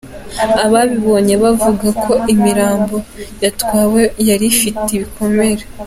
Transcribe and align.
Ababibonye 0.65 1.33
bavuga 1.43 1.87
ko 2.03 2.13
imirambo 2.33 2.95
yatwawe 3.43 4.01
yari 4.27 4.45
ifite 4.53 4.87
ibikomere. 4.97 5.63